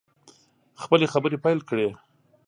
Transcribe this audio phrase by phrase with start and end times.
[0.81, 1.87] خپلې خبرې پیل کړې.